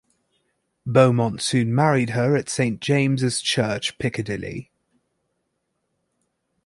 [0.83, 4.71] Beaumont soon married her at Saint James's Church, Piccadilly.